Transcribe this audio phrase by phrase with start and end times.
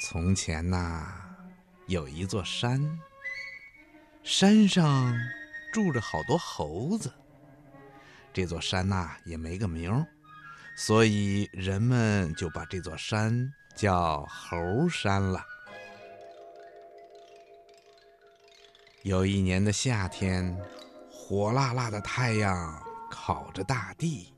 [0.00, 1.12] 从前呐，
[1.86, 3.00] 有一座山，
[4.22, 5.12] 山上
[5.72, 7.12] 住着好多猴子。
[8.32, 10.06] 这座山呐也没个名，
[10.76, 15.44] 所以人们就把这座山叫猴山了。
[19.02, 20.56] 有一年的夏天，
[21.10, 22.80] 火辣辣的太阳
[23.10, 24.32] 烤着大地，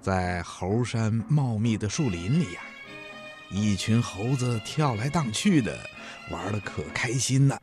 [0.00, 2.62] 在猴山茂密的树林里呀。
[3.50, 5.78] 一群猴子跳来荡去的，
[6.30, 7.60] 玩的可开心了。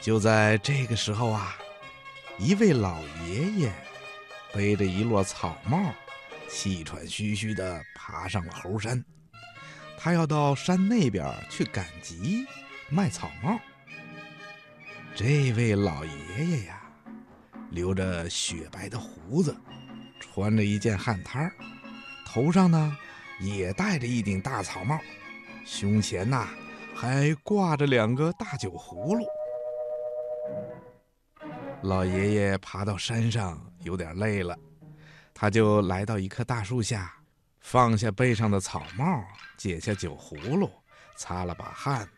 [0.00, 1.58] 就在这个时候啊，
[2.38, 3.72] 一位老爷爷
[4.52, 5.92] 背着一摞草帽，
[6.48, 9.04] 气喘吁吁的爬上了猴山。
[9.98, 12.46] 他要到山那边去赶集
[12.88, 13.58] 卖草帽。
[15.16, 16.80] 这位老爷爷呀，
[17.70, 19.54] 留着雪白的胡子，
[20.20, 21.52] 穿着一件汗衫儿。
[22.38, 22.96] 头上呢，
[23.40, 24.96] 也戴着一顶大草帽，
[25.64, 26.46] 胸前呐，
[26.94, 29.26] 还挂着两个大酒葫芦。
[31.82, 34.56] 老爷爷爬到山上，有点累了，
[35.34, 37.12] 他就来到一棵大树下，
[37.58, 39.24] 放下背上的草帽，
[39.56, 40.70] 解下酒葫芦，
[41.16, 42.08] 擦了把汗，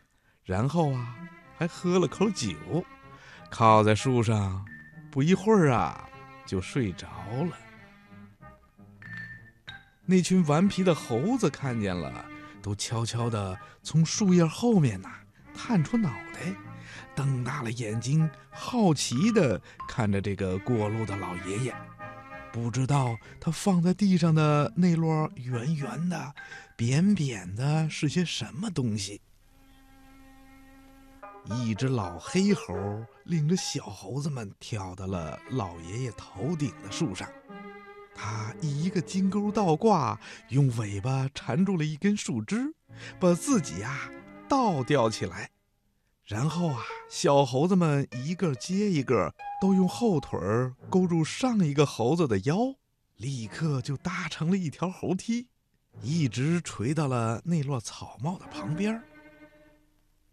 [0.43, 1.15] 然后啊，
[1.57, 2.53] 还喝了口酒，
[3.49, 4.63] 靠在树上，
[5.09, 6.07] 不一会儿啊，
[6.45, 7.07] 就睡着
[7.49, 7.57] 了。
[10.05, 12.25] 那群顽皮的猴子看见了，
[12.61, 15.09] 都悄悄地从树叶后面呐
[15.53, 16.53] 探出脑袋，
[17.15, 21.75] 瞪大了眼睛，好奇地看着这个过路的老爷爷。
[22.51, 26.33] 不知道他放在地上的那摞圆圆的、
[26.75, 29.21] 扁扁的是些什么东西。
[31.45, 32.75] 一只老黑猴
[33.23, 37.27] 领着小猴子们跳到了老爷爷头顶的树上。
[38.13, 42.73] 他一个金钩倒挂，用尾巴缠住了一根树枝，
[43.19, 44.09] 把自己呀
[44.47, 45.49] 倒吊起来。
[46.25, 50.39] 然后啊，小猴子们一个接一个，都用后腿
[50.89, 52.75] 勾住上一个猴子的腰，
[53.17, 55.47] 立刻就搭成了一条猴梯，
[56.01, 59.01] 一直垂到了那落草帽的旁边。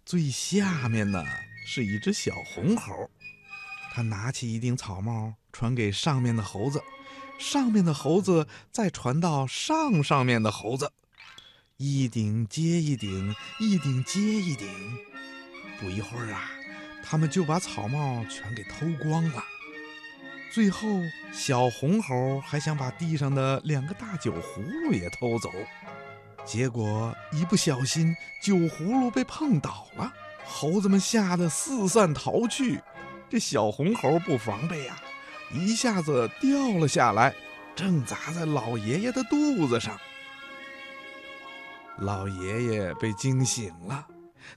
[0.05, 1.25] 最下面呢
[1.67, 3.11] 是一只小红猴，
[3.93, 6.81] 他拿起一顶草帽传给上面的猴子。
[7.38, 10.91] 上面的猴子再传到上上面的猴子，
[11.76, 14.69] 一顶接一顶，一顶接一顶。
[15.81, 16.50] 不一会儿啊，
[17.04, 19.43] 他们就把草帽全给偷光了。
[20.53, 20.88] 最后，
[21.32, 25.53] 小红猴还想把地上的两个大酒葫芦也偷走，
[26.44, 30.12] 结果一不小心，酒葫芦被碰倒了，
[30.44, 32.81] 猴子们吓得四散逃去。
[33.31, 35.00] 这小红猴不防备呀。
[35.53, 37.34] 一下子掉了下来，
[37.75, 39.98] 正砸在老爷爷的肚子上。
[41.98, 44.06] 老爷爷被惊醒了，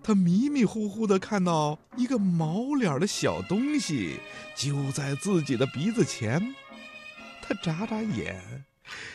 [0.04, 4.20] 他迷迷糊糊的看到一个毛脸的小东西
[4.56, 6.54] 就在自己的鼻子前，
[7.42, 8.40] 他眨眨眼，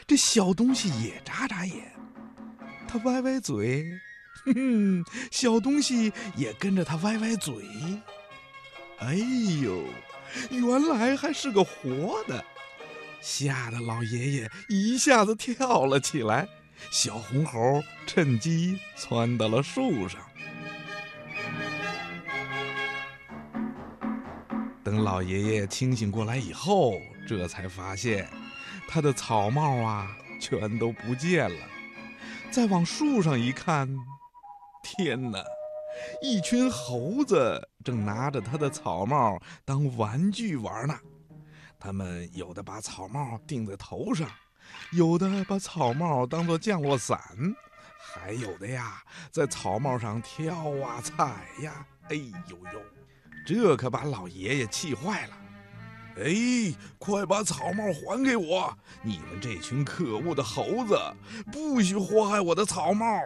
[0.06, 1.92] 这小东西也眨眨眼，
[2.88, 3.86] 他歪歪嘴，
[4.44, 7.54] 哼哼，小东西也跟着他歪歪嘴。
[8.98, 9.14] 哎
[9.62, 9.84] 呦！
[10.50, 12.44] 原来还是个活的，
[13.20, 16.46] 吓得老爷爷一下子跳了起来。
[16.90, 20.20] 小红猴趁机窜到了树上。
[24.84, 28.28] 等老爷爷清醒过来以后，这才发现
[28.86, 30.06] 他的草帽啊
[30.40, 31.66] 全都不见了。
[32.50, 33.88] 再往树上一看，
[34.82, 35.42] 天哪！
[36.22, 40.98] 一群猴子正拿着他的草帽当玩具玩呢，
[41.78, 44.28] 他们有的把草帽顶在头上，
[44.92, 47.20] 有的把草帽当做降落伞，
[47.98, 51.86] 还有的呀在草帽上跳啊踩呀。
[52.08, 52.80] 哎呦呦，
[53.46, 55.36] 这可把老爷爷气坏了！
[56.18, 56.32] 哎，
[56.98, 58.74] 快把草帽还给我！
[59.02, 60.98] 你们这群可恶的猴子，
[61.52, 63.20] 不许祸害我的草帽！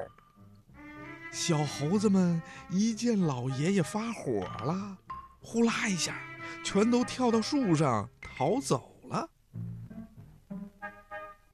[1.33, 4.99] 小猴子们一见老爷爷发火了，
[5.41, 6.21] 呼啦一下，
[6.65, 9.31] 全都跳到树上逃走了。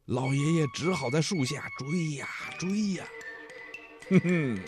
[0.07, 2.29] 老爷爷只好在树下追呀
[2.59, 3.05] 追呀。
[4.09, 4.61] 哼哼，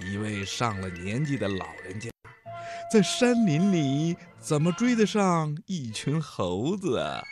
[0.00, 2.10] 一位上了年纪的老人家，
[2.90, 7.22] 在山林里怎么追得上一群猴子？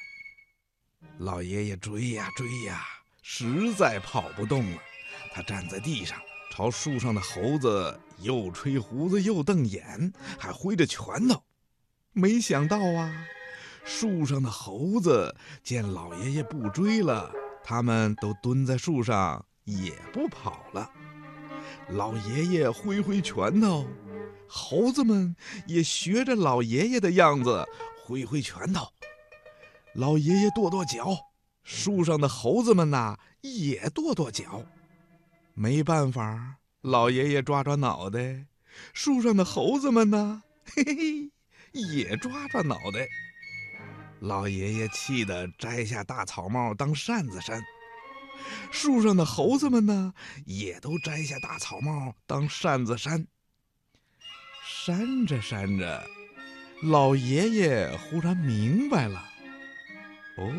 [1.18, 2.84] 老爷爷追呀追呀，
[3.22, 4.78] 实在跑不动了，
[5.32, 6.20] 他站在地上。
[6.50, 11.42] 朝树上的猴子又吹胡子又瞪眼，还挥着拳头。
[12.12, 13.24] 没想到啊，
[13.84, 17.32] 树上的猴子见老爷爷不追了，
[17.62, 20.90] 他们都蹲在树上，也不跑了。
[21.88, 23.86] 老爷爷挥挥拳头，
[24.48, 25.34] 猴子们
[25.66, 27.64] 也学着老爷爷的样子
[28.04, 28.88] 挥挥拳头。
[29.94, 31.16] 老爷爷跺跺脚，
[31.62, 34.64] 树上的猴子们呐也跺跺脚。
[35.60, 38.46] 没办法，老爷爷抓抓脑袋，
[38.94, 41.30] 树上的猴子们呢，嘿嘿，
[41.92, 43.06] 也抓抓脑袋。
[44.20, 47.62] 老爷爷气得摘下大草帽当扇子扇，
[48.70, 50.14] 树上的猴子们呢，
[50.46, 53.26] 也都摘下大草帽当扇子扇。
[54.64, 56.02] 扇着扇着，
[56.84, 59.22] 老爷爷忽然明白了：
[60.38, 60.50] 哦，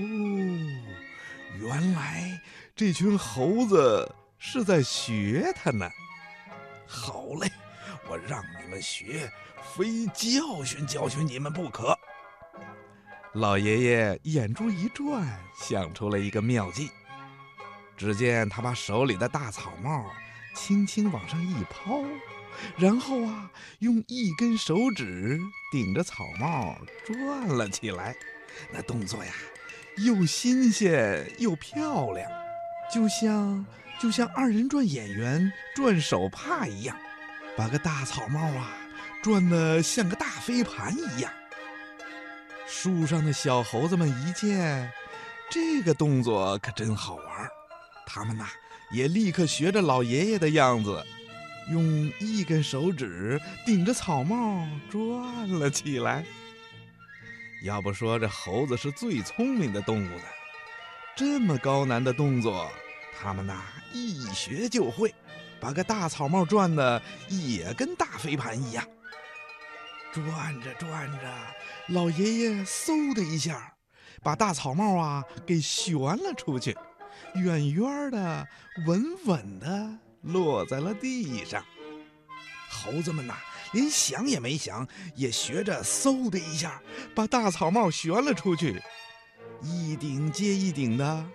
[1.59, 2.39] 原来
[2.75, 4.13] 这群猴子
[4.44, 5.88] 是在学他呢。
[6.88, 7.48] 好嘞，
[8.10, 9.32] 我让你们学，
[9.76, 11.96] 非教训教训你们不可。
[13.34, 16.90] 老爷爷眼珠一转，想出了一个妙计。
[17.96, 20.10] 只见他把手里的大草帽
[20.56, 22.02] 轻轻往上一抛，
[22.76, 25.40] 然后啊，用一根手指
[25.72, 28.16] 顶着草帽转了起来。
[28.74, 29.32] 那动作呀，
[29.98, 32.30] 又新鲜又漂亮，
[32.92, 33.64] 就像
[34.01, 36.98] 就像二人转演员转手帕一样，
[37.56, 38.71] 把个大草帽啊
[39.21, 41.31] 转得像个大飞盘一样。
[42.65, 44.92] 树上的小猴子们一见
[45.51, 47.48] 这个动作，可真好玩
[48.07, 48.48] 他们呐
[48.89, 51.06] 也立刻学着老爷爷的样子，
[51.69, 56.25] 用一根手指顶着草帽转了起来。
[57.63, 60.24] 要不说这猴子是最聪明的动物呢，
[61.15, 62.68] 这么高难的动作，
[63.22, 63.62] 他们呐
[63.94, 65.14] 一学就会，
[65.60, 68.84] 把个大草帽转的也跟大飞盘一样。
[70.12, 71.32] 转着转着，
[71.90, 73.76] 老爷爷嗖的一下，
[74.24, 76.76] 把大草帽啊给旋了出去，
[77.36, 78.48] 远远的、
[78.88, 79.90] 稳稳的
[80.22, 81.64] 落在了地上。
[82.70, 83.36] 猴子们呐，
[83.74, 86.82] 连想也没想，也学着嗖的一下，
[87.14, 88.82] 把大草帽旋了出去，
[89.62, 91.26] 一顶接一顶的，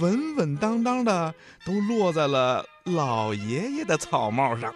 [0.00, 1.34] 稳稳当当的
[1.64, 4.74] 都落在了老爷爷的草帽上。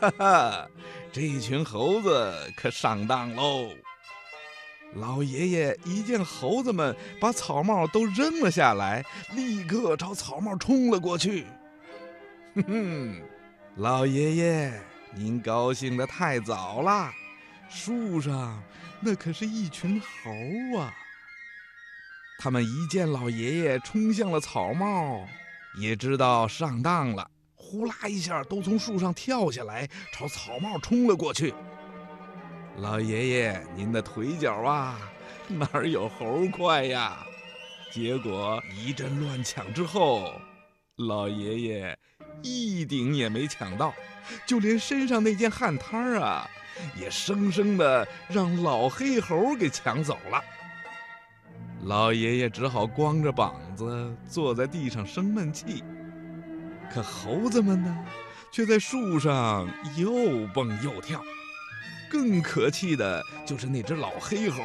[0.00, 0.68] 哈哈，
[1.12, 3.70] 这群猴子可上当喽！
[4.96, 11.46] 老爷爷一见猴子们把草帽都扔了下来，立刻朝草帽冲了过去。
[12.54, 13.22] 哼哼，
[13.76, 14.72] 老爷爷，
[15.14, 17.10] 您高兴得太早了，
[17.68, 18.62] 树上
[19.00, 20.94] 那可是一群猴啊！
[22.38, 25.26] 他们一见老爷爷冲向了草帽，
[25.78, 27.30] 也知道上当了。
[27.54, 31.54] 呼啦一下，都从树上跳下来，朝草帽冲了过去。
[32.76, 34.98] 老爷爷，您的腿脚啊，
[35.48, 37.24] 哪有猴快呀？
[37.90, 40.32] 结果一阵乱抢之后，
[40.96, 41.98] 老爷爷
[42.42, 43.94] 一顶也没抢到，
[44.44, 46.48] 就连身上那件汗摊啊，
[47.00, 50.42] 也生生的让老黑猴给抢走了。
[51.84, 55.84] 老爷爷只好光着膀子坐在地上生闷气。
[56.92, 58.06] 可猴子们呢，
[58.50, 61.22] 却在树上又蹦又跳。
[62.10, 64.62] 更可气的就是那只老黑猴，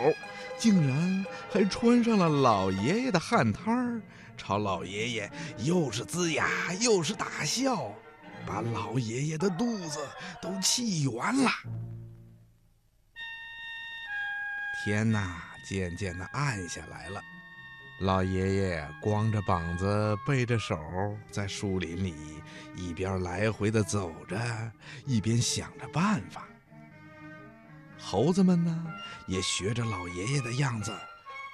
[0.57, 4.01] 竟然还穿上了老爷爷的汗摊儿，
[4.37, 6.47] 朝老爷爷又是龇牙
[6.79, 7.91] 又是大笑，
[8.45, 9.99] 把老爷爷的肚子
[10.41, 11.49] 都气圆了。
[14.85, 17.21] 天呐，渐渐的暗下来了。
[17.99, 20.75] 老爷爷光着膀子，背着手，
[21.29, 22.41] 在树林里
[22.75, 24.35] 一边来回的走着，
[25.05, 26.47] 一边想着办法。
[27.99, 28.87] 猴子们呢，
[29.27, 30.91] 也学着老爷爷的样子，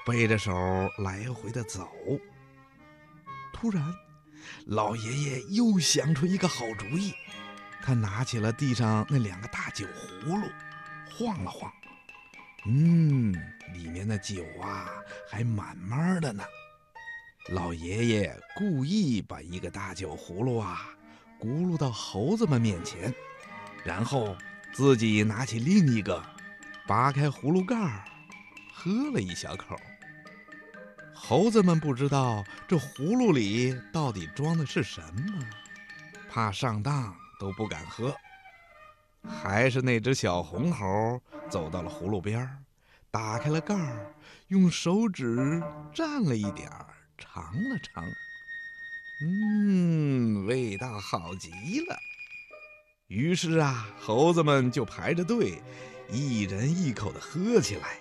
[0.05, 0.53] 背着手
[0.99, 1.91] 来回的走。
[3.51, 3.83] 突然，
[4.67, 7.13] 老爷爷又想出一个好主意，
[7.81, 10.47] 他拿起了地上那两个大酒葫芦，
[11.11, 11.69] 晃了晃。
[12.67, 13.31] 嗯，
[13.73, 14.89] 里面的酒啊
[15.29, 16.43] 还满满的呢。
[17.49, 20.89] 老爷爷故意把一个大酒葫芦啊
[21.39, 23.13] 咕噜到猴子们面前，
[23.83, 24.35] 然后
[24.73, 26.23] 自己拿起另一个，
[26.87, 28.03] 拔开葫芦盖儿，
[28.73, 29.75] 喝了一小口。
[31.13, 35.47] 猴子们不知道这葫芦里到底装的是什么，
[36.29, 38.15] 怕上当都不敢喝。
[39.27, 42.57] 还是那只小红猴走到了葫芦边儿，
[43.11, 44.13] 打开了盖儿，
[44.47, 45.61] 用手指
[45.93, 48.03] 蘸了一点儿，尝了尝，
[49.21, 51.49] 嗯，味道好极
[51.87, 51.97] 了。
[53.07, 55.61] 于是啊，猴子们就排着队，
[56.09, 57.99] 一人一口的喝起来。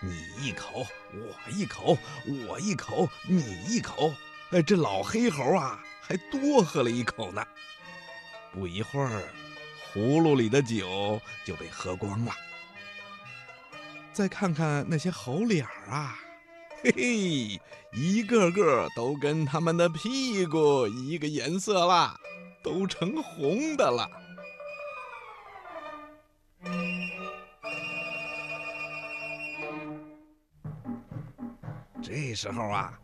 [0.00, 1.98] 你一口，我一口，
[2.46, 4.12] 我一口，你一口，
[4.50, 7.44] 哎，这老黑猴啊，还多喝了一口呢。
[8.52, 9.22] 不一会儿，
[9.92, 12.32] 葫芦里的酒就被喝光了。
[14.12, 16.18] 再看看那些猴脸儿啊，
[16.82, 17.60] 嘿嘿，
[17.92, 22.16] 一个个都跟他们的屁股一个颜色啦，
[22.62, 24.10] 都成红的了。
[32.02, 32.98] 这时候啊，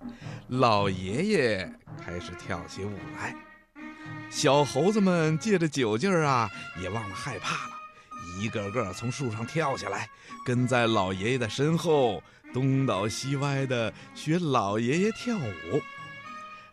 [0.48, 1.72] 老爷爷
[2.04, 3.36] 开始跳起舞来，
[4.34, 6.50] 小猴子们借着酒劲儿啊，
[6.82, 7.70] 也忘了害怕了，
[8.36, 10.10] 一个个从树上跳下来，
[10.44, 12.20] 跟在老爷爷的身后，
[12.52, 15.80] 东倒西歪的学老爷爷跳舞。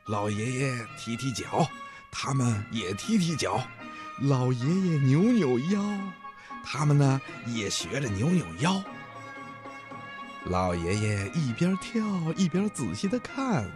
[0.05, 1.69] 老爷爷踢踢脚，
[2.11, 3.61] 他们也踢踢脚；
[4.21, 5.99] 老爷爷扭扭腰，
[6.65, 8.83] 他们呢也学着扭扭腰。
[10.45, 12.01] 老爷爷一边跳
[12.35, 13.69] 一边仔细的看，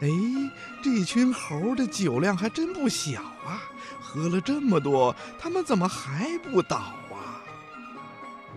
[0.00, 0.08] 哎，
[0.82, 3.62] 这群猴的酒量还真不小啊！
[4.00, 7.44] 喝了这么多，他们怎么还不倒啊？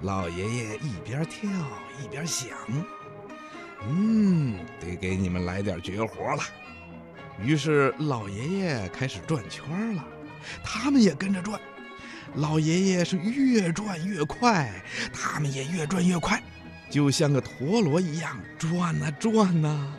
[0.02, 1.50] 老爷爷一边跳
[2.02, 2.50] 一边想，
[3.88, 6.44] 嗯，得给你们来点绝活了。
[7.42, 10.06] 于是老爷爷开始转圈了，
[10.64, 11.60] 他们也跟着转。
[12.36, 14.72] 老爷爷是越转越快，
[15.14, 16.42] 他们也越转越快。
[16.90, 19.94] 就像个陀螺一样转呐转呐，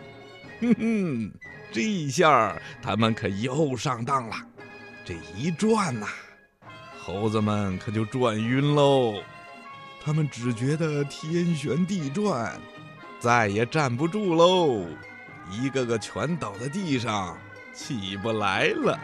[0.60, 1.32] 哼哼，
[1.72, 4.36] 这一下他们可又上当了。
[5.04, 6.06] 这一转呐，
[6.98, 9.22] 猴子们可就转晕喽。
[10.02, 12.58] 他们只觉得天旋地转，
[13.18, 14.86] 再也站不住喽，
[15.50, 17.38] 一个个全倒在地上，
[17.74, 19.00] 起不来了。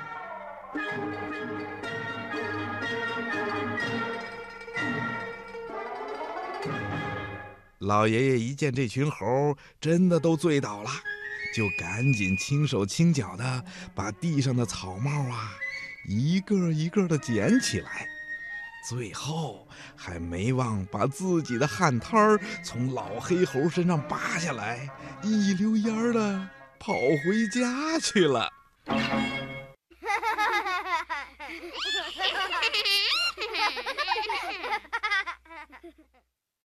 [7.79, 10.91] 老爷爷一见这群猴真的都醉倒了，
[11.55, 13.65] 就赶紧轻手轻脚的
[13.95, 15.53] 把地上的草帽啊
[16.07, 18.07] 一个一个的捡起来，
[18.89, 19.67] 最后
[19.97, 24.89] 还没忘把自己的汗摊儿从老黑猴身上扒下来，
[25.23, 28.51] 一溜烟儿的跑回家去了。